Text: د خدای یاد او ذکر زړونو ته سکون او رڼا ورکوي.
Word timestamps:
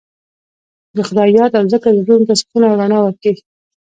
د 0.95 0.97
خدای 1.07 1.29
یاد 1.37 1.51
او 1.59 1.65
ذکر 1.73 1.91
زړونو 2.05 2.27
ته 2.29 2.33
سکون 2.41 2.63
او 2.67 2.75
رڼا 2.81 2.99
ورکوي. 3.03 3.41